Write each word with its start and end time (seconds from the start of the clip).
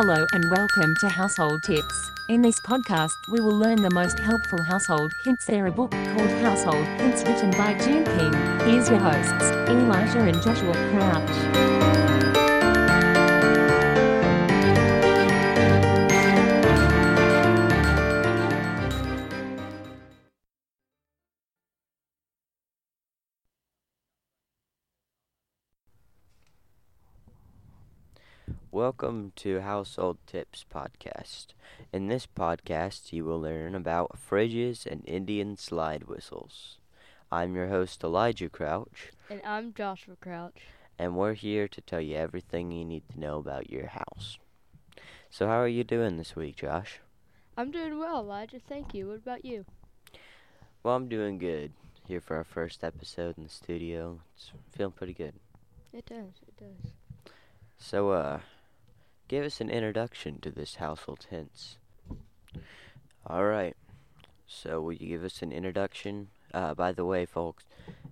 Hello 0.00 0.24
and 0.32 0.48
welcome 0.48 0.94
to 0.94 1.08
Household 1.08 1.64
Tips. 1.64 2.12
In 2.28 2.40
this 2.40 2.60
podcast, 2.60 3.16
we 3.26 3.40
will 3.40 3.58
learn 3.58 3.82
the 3.82 3.90
most 3.90 4.16
helpful 4.20 4.62
household 4.62 5.12
hints. 5.24 5.44
There 5.46 5.66
a 5.66 5.72
book 5.72 5.90
called 5.90 6.30
Household 6.40 6.86
Hints 7.00 7.24
written 7.24 7.50
by 7.50 7.76
June 7.80 8.04
King. 8.04 8.32
Here's 8.60 8.88
your 8.88 9.00
hosts, 9.00 9.50
Elijah 9.68 10.20
and 10.20 10.40
Joshua 10.40 10.72
Crouch. 10.92 12.47
Welcome 28.70 29.32
to 29.36 29.60
Household 29.60 30.18
Tips 30.26 30.64
Podcast. 30.72 31.48
In 31.92 32.08
this 32.08 32.26
podcast, 32.26 33.12
you 33.12 33.24
will 33.24 33.40
learn 33.40 33.74
about 33.74 34.18
fridges 34.30 34.84
and 34.86 35.02
Indian 35.06 35.56
slide 35.56 36.04
whistles. 36.04 36.78
I'm 37.32 37.54
your 37.54 37.68
host, 37.68 38.04
Elijah 38.04 38.48
Crouch, 38.48 39.10
And 39.30 39.40
I'm 39.44 39.72
Joshua 39.72 40.16
Crouch. 40.20 40.60
and 40.98 41.16
we're 41.16 41.34
here 41.34 41.66
to 41.68 41.80
tell 41.80 42.00
you 42.00 42.16
everything 42.16 42.70
you 42.70 42.84
need 42.84 43.02
to 43.10 43.20
know 43.20 43.38
about 43.38 43.70
your 43.70 43.88
house. 43.88 44.38
So, 45.30 45.46
how 45.46 45.60
are 45.60 45.68
you 45.68 45.84
doing 45.84 46.16
this 46.16 46.36
week, 46.36 46.56
Josh? 46.56 47.00
I'm 47.56 47.70
doing 47.70 47.98
well, 47.98 48.20
Elijah. 48.20 48.60
Thank 48.60 48.94
you. 48.94 49.08
What 49.08 49.16
about 49.18 49.44
you? 49.44 49.64
Well, 50.82 50.94
I'm 50.96 51.08
doing 51.08 51.38
good. 51.38 51.72
Here 52.06 52.20
for 52.20 52.36
our 52.36 52.44
first 52.44 52.82
episode 52.84 53.36
in 53.36 53.44
the 53.44 53.50
studio. 53.50 54.20
It's 54.36 54.50
feeling 54.74 54.92
pretty 54.92 55.12
good. 55.12 55.34
It 55.92 56.06
does. 56.06 56.32
It 56.46 56.56
does. 56.56 56.92
So, 57.76 58.10
uh, 58.10 58.40
give 59.28 59.44
us 59.44 59.60
an 59.60 59.68
introduction 59.68 60.40
to 60.40 60.50
this 60.50 60.76
household 60.76 61.26
hints. 61.30 61.76
All 63.26 63.44
right. 63.44 63.76
So, 64.46 64.80
will 64.80 64.94
you 64.94 65.06
give 65.06 65.22
us 65.22 65.42
an 65.42 65.52
introduction? 65.52 66.28
Uh, 66.54 66.72
by 66.72 66.92
the 66.92 67.04
way, 67.04 67.26
folks, 67.26 67.64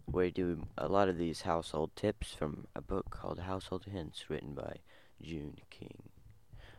we 0.06 0.30
do 0.30 0.66
a 0.76 0.86
lot 0.86 1.08
of 1.08 1.16
these 1.16 1.40
household 1.40 1.90
tips 1.96 2.34
from 2.34 2.66
a 2.76 2.82
book 2.82 3.08
called 3.08 3.40
Household 3.40 3.86
Hints, 3.90 4.28
written 4.28 4.52
by 4.52 4.76
June 5.22 5.56
King. 5.70 6.10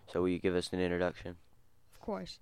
So, 0.08 0.22
will 0.22 0.30
you 0.30 0.40
give 0.40 0.56
us 0.56 0.72
an 0.72 0.80
introduction? 0.80 1.38
Of 1.92 2.00
course. 2.00 2.38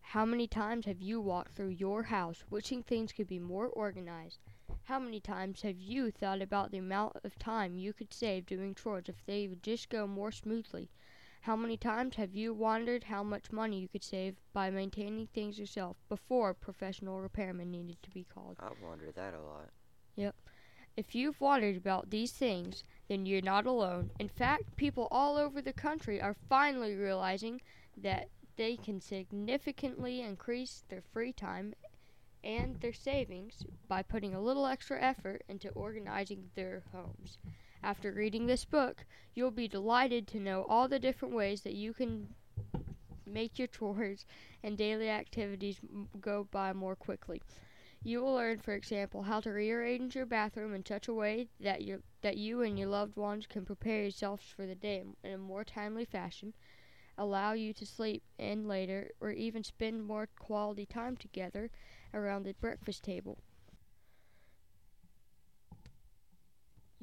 How 0.00 0.24
many 0.24 0.48
times 0.48 0.86
have 0.86 1.00
you 1.00 1.20
walked 1.20 1.54
through 1.54 1.68
your 1.68 2.02
house 2.04 2.44
wishing 2.50 2.82
things 2.82 3.12
could 3.12 3.28
be 3.28 3.38
more 3.38 3.68
organized? 3.68 4.38
How 4.84 4.98
many 4.98 5.20
times 5.20 5.62
have 5.62 5.78
you 5.78 6.10
thought 6.10 6.42
about 6.42 6.70
the 6.70 6.78
amount 6.78 7.16
of 7.24 7.38
time 7.38 7.78
you 7.78 7.92
could 7.92 8.12
save 8.12 8.46
doing 8.46 8.74
chores 8.74 9.08
if 9.08 9.24
they 9.24 9.48
would 9.48 9.62
just 9.62 9.88
go 9.88 10.06
more 10.06 10.30
smoothly? 10.30 10.90
How 11.44 11.56
many 11.56 11.76
times 11.76 12.16
have 12.16 12.34
you 12.34 12.54
wondered 12.54 13.04
how 13.04 13.22
much 13.22 13.52
money 13.52 13.78
you 13.78 13.86
could 13.86 14.02
save 14.02 14.36
by 14.54 14.70
maintaining 14.70 15.26
things 15.26 15.58
yourself 15.58 15.98
before 16.08 16.48
a 16.48 16.54
professional 16.54 17.20
repairman 17.20 17.70
needed 17.70 18.02
to 18.02 18.08
be 18.08 18.24
called? 18.24 18.56
I 18.60 18.70
wonder 18.82 19.12
that 19.12 19.34
a 19.34 19.42
lot. 19.42 19.68
Yep. 20.16 20.34
If 20.96 21.14
you've 21.14 21.38
wondered 21.42 21.76
about 21.76 22.08
these 22.08 22.32
things, 22.32 22.82
then 23.08 23.26
you're 23.26 23.42
not 23.42 23.66
alone. 23.66 24.08
In 24.18 24.30
fact, 24.30 24.74
people 24.76 25.06
all 25.10 25.36
over 25.36 25.60
the 25.60 25.74
country 25.74 26.18
are 26.18 26.34
finally 26.48 26.94
realizing 26.94 27.60
that 27.94 28.28
they 28.56 28.78
can 28.78 28.98
significantly 28.98 30.22
increase 30.22 30.84
their 30.88 31.02
free 31.12 31.34
time 31.34 31.74
and 32.42 32.76
their 32.80 32.94
savings 32.94 33.66
by 33.86 34.02
putting 34.02 34.34
a 34.34 34.40
little 34.40 34.64
extra 34.64 34.98
effort 34.98 35.42
into 35.46 35.68
organizing 35.72 36.52
their 36.54 36.84
homes. 36.90 37.36
After 37.84 38.12
reading 38.12 38.46
this 38.46 38.64
book, 38.64 39.04
you'll 39.34 39.50
be 39.50 39.68
delighted 39.68 40.26
to 40.28 40.40
know 40.40 40.64
all 40.70 40.88
the 40.88 40.98
different 40.98 41.34
ways 41.34 41.60
that 41.64 41.74
you 41.74 41.92
can 41.92 42.34
make 43.26 43.58
your 43.58 43.68
chores 43.76 44.24
and 44.62 44.78
daily 44.78 45.10
activities 45.10 45.80
m- 45.82 46.08
go 46.18 46.48
by 46.50 46.72
more 46.72 46.96
quickly. 46.96 47.42
You 48.02 48.22
will 48.22 48.36
learn, 48.36 48.60
for 48.60 48.72
example, 48.72 49.24
how 49.24 49.40
to 49.40 49.50
rearrange 49.50 50.16
your 50.16 50.24
bathroom 50.24 50.72
in 50.72 50.86
such 50.86 51.08
a 51.08 51.12
way 51.12 51.48
that 51.60 51.82
you 51.82 52.02
that 52.22 52.38
you 52.38 52.62
and 52.62 52.78
your 52.78 52.88
loved 52.88 53.16
ones 53.16 53.46
can 53.46 53.66
prepare 53.66 54.00
yourselves 54.00 54.44
for 54.44 54.64
the 54.64 54.74
day 54.74 55.04
in 55.22 55.32
a 55.34 55.36
more 55.36 55.62
timely 55.62 56.06
fashion, 56.06 56.54
allow 57.18 57.52
you 57.52 57.74
to 57.74 57.84
sleep 57.84 58.22
in 58.38 58.66
later, 58.66 59.10
or 59.20 59.30
even 59.30 59.62
spend 59.62 60.06
more 60.06 60.26
quality 60.38 60.86
time 60.86 61.18
together 61.18 61.70
around 62.14 62.44
the 62.44 62.54
breakfast 62.54 63.04
table. 63.04 63.36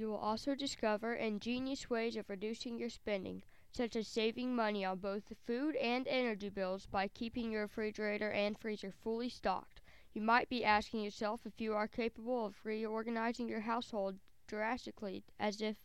You 0.01 0.07
will 0.07 0.17
also 0.17 0.55
discover 0.55 1.13
ingenious 1.13 1.87
ways 1.87 2.15
of 2.15 2.27
reducing 2.27 2.79
your 2.79 2.89
spending, 2.89 3.43
such 3.71 3.95
as 3.95 4.07
saving 4.07 4.55
money 4.55 4.83
on 4.83 4.97
both 4.97 5.27
the 5.29 5.35
food 5.35 5.75
and 5.75 6.07
energy 6.07 6.49
bills 6.49 6.87
by 6.87 7.07
keeping 7.07 7.51
your 7.51 7.61
refrigerator 7.61 8.31
and 8.31 8.57
freezer 8.57 8.91
fully 8.91 9.29
stocked. 9.29 9.79
You 10.15 10.23
might 10.23 10.49
be 10.49 10.65
asking 10.65 11.03
yourself 11.03 11.45
if 11.45 11.61
you 11.61 11.75
are 11.75 11.87
capable 11.87 12.47
of 12.47 12.65
reorganizing 12.65 13.47
your 13.47 13.59
household 13.59 14.17
drastically 14.47 15.23
as 15.39 15.61
if 15.61 15.77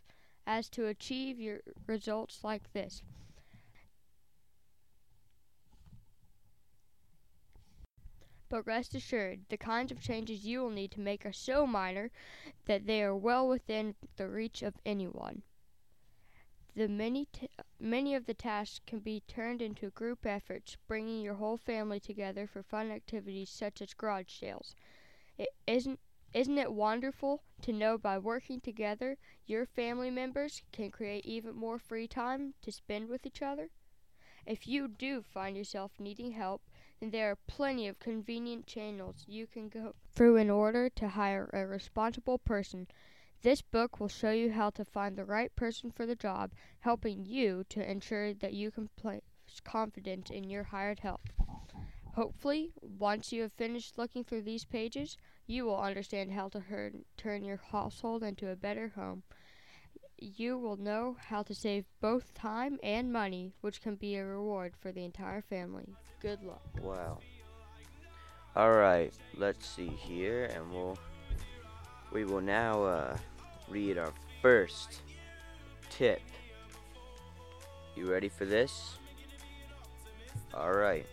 as 0.47 0.71
to 0.71 0.87
achieve 0.87 1.39
your 1.39 1.61
results 1.87 2.43
like 2.43 2.73
this. 2.73 3.03
But 8.49 8.67
rest 8.67 8.95
assured, 8.95 9.47
the 9.49 9.57
kinds 9.57 9.91
of 9.91 10.01
changes 10.01 10.47
you 10.47 10.61
will 10.61 10.71
need 10.71 10.93
to 10.93 11.01
make 11.01 11.27
are 11.27 11.33
so 11.33 11.67
minor 11.67 12.11
that 12.67 12.87
they 12.87 13.03
are 13.03 13.17
well 13.17 13.49
within 13.49 13.97
the 14.17 14.29
reach 14.29 14.63
of 14.63 14.75
anyone. 14.85 15.43
The 16.77 16.89
many 16.89 17.25
t- 17.33 17.49
many 17.81 18.15
of 18.15 18.27
the 18.27 18.35
tasks 18.35 18.81
can 18.87 19.01
be 19.01 19.23
turned 19.27 19.63
into 19.63 19.91
group 19.91 20.27
efforts, 20.27 20.77
bringing 20.87 21.23
your 21.23 21.37
whole 21.37 21.57
family 21.57 21.99
together 21.99 22.47
for 22.47 22.63
fun 22.63 22.91
activities 22.91 23.49
such 23.49 23.81
as 23.81 23.95
garage 23.95 24.31
sales. 24.31 24.75
It 25.39 25.49
isn't 25.67 25.99
isn't 26.35 26.59
it 26.59 26.73
wonderful 26.73 27.43
to 27.63 27.73
know 27.73 27.97
by 27.97 28.19
working 28.19 28.61
together 28.61 29.17
your 29.47 29.65
family 29.65 30.11
members 30.11 30.63
can 30.71 30.91
create 30.91 31.25
even 31.25 31.55
more 31.55 31.79
free 31.79 32.07
time 32.07 32.53
to 32.61 32.71
spend 32.71 33.09
with 33.09 33.25
each 33.25 33.41
other? 33.41 33.71
If 34.45 34.69
you 34.69 34.87
do 34.87 35.23
find 35.23 35.57
yourself 35.57 35.99
needing 35.99 36.33
help, 36.33 36.63
then 37.01 37.11
there 37.11 37.31
are 37.31 37.39
plenty 37.47 37.87
of 37.87 37.99
convenient 37.99 38.67
channels 38.67 39.25
you 39.27 39.47
can 39.47 39.69
go 39.69 39.95
through 40.15 40.37
in 40.37 40.51
order 40.51 40.89
to 40.91 41.09
hire 41.09 41.51
a 41.53 41.67
responsible 41.67 42.39
person. 42.39 42.87
This 43.43 43.63
book 43.63 44.01
will 44.01 44.09
show 44.09 44.31
you 44.31 44.53
how 44.53 44.71
to 44.71 44.85
find 44.85 45.17
the 45.17 45.25
right 45.25 45.55
person 45.55 45.91
for 45.91 46.07
the 46.07 46.17
job, 46.17 46.53
helping 46.81 47.25
you 47.25 47.65
to 47.69 47.91
ensure 47.91 48.33
that 48.35 48.55
you 48.55 48.71
can 48.71 48.89
place 48.97 49.23
confidence 49.63 50.31
in 50.31 50.45
your 50.45 50.65
hired 50.65 51.01
help. 51.01 51.29
Hopefully, 52.15 52.73
once 52.81 53.31
you 53.31 53.43
have 53.43 53.53
finished 53.53 53.99
looking 53.99 54.25
through 54.25 54.43
these 54.43 54.65
pages, 54.65 55.19
you 55.47 55.67
will 55.67 55.79
understand 55.79 56.33
how 56.33 56.49
to 56.49 56.63
turn 57.19 57.45
your 57.45 57.61
household 57.71 58.23
into 58.23 58.49
a 58.49 58.57
better 58.57 58.93
home. 58.97 59.23
You 60.19 60.57
will 60.57 60.77
know 60.77 61.17
how 61.29 61.43
to 61.43 61.55
save 61.55 61.85
both 62.01 62.33
time 62.33 62.79
and 62.83 63.13
money, 63.13 63.53
which 63.61 63.83
can 63.83 63.97
be 63.97 64.17
a 64.17 64.25
reward 64.25 64.75
for 64.81 64.91
the 64.91 65.05
entire 65.05 65.43
family. 65.43 65.95
Good 66.21 66.43
luck. 66.43 66.63
Wow. 66.81 67.19
All 68.55 68.73
right, 68.73 69.13
let's 69.37 69.67
see 69.67 69.89
here, 69.89 70.47
and 70.47 70.73
we'll 70.73 70.99
we 72.13 72.25
will 72.25 72.41
now 72.41 72.83
uh, 72.83 73.17
read 73.69 73.99
our 73.99 74.13
first 74.41 75.03
tip. 75.91 76.23
You 77.95 78.11
ready 78.11 78.31
for 78.31 78.47
this? 78.47 78.97
All 80.55 80.73
right. 80.73 81.07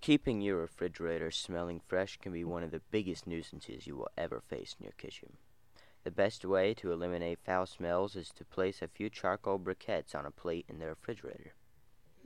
Keeping 0.00 0.40
your 0.40 0.56
refrigerator 0.56 1.30
smelling 1.30 1.82
fresh 1.86 2.16
can 2.16 2.32
be 2.32 2.44
one 2.44 2.62
of 2.62 2.70
the 2.70 2.80
biggest 2.90 3.26
nuisances 3.26 3.86
you 3.86 3.94
will 3.94 4.08
ever 4.16 4.40
face 4.40 4.74
in 4.78 4.84
your 4.84 4.92
kitchen. 4.92 5.34
The 6.08 6.14
best 6.14 6.42
way 6.42 6.72
to 6.72 6.90
eliminate 6.90 7.38
foul 7.44 7.66
smells 7.66 8.16
is 8.16 8.30
to 8.30 8.44
place 8.46 8.80
a 8.80 8.88
few 8.88 9.10
charcoal 9.10 9.58
briquettes 9.58 10.14
on 10.14 10.24
a 10.24 10.30
plate 10.30 10.64
in 10.66 10.78
the 10.78 10.86
refrigerator. 10.86 11.52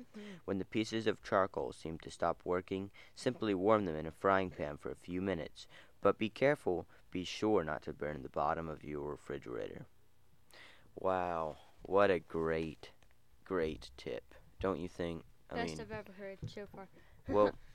Mm-hmm. 0.01 0.21
When 0.45 0.61
the 0.61 0.65
pieces 0.65 1.09
of 1.09 1.21
charcoal 1.21 1.73
seem 1.73 1.99
to 1.99 2.11
stop 2.13 2.43
working, 2.45 2.93
simply 3.17 3.55
warm 3.55 3.87
them 3.87 3.97
in 3.97 4.07
a 4.07 4.13
frying 4.13 4.51
pan 4.51 4.77
for 4.77 4.93
a 4.93 4.95
few 4.95 5.21
minutes, 5.21 5.67
but 6.01 6.17
be 6.17 6.29
careful, 6.29 6.87
be 7.11 7.25
sure 7.25 7.65
not 7.65 7.83
to 7.83 7.93
burn 7.93 8.23
the 8.23 8.29
bottom 8.29 8.69
of 8.69 8.85
your 8.85 9.11
refrigerator. 9.11 9.87
Wow, 10.95 11.57
what 11.83 12.09
a 12.09 12.21
great, 12.21 12.91
great 13.45 13.91
tip, 13.97 14.37
don't 14.61 14.79
you 14.79 14.87
think? 14.87 15.25
I 15.51 15.57
Best 15.57 15.71
mean, 15.71 15.81
I've 15.81 15.91
ever 15.91 16.13
heard 16.13 16.39
so 16.47 16.69
far. 16.73 16.87
well, 17.27 17.51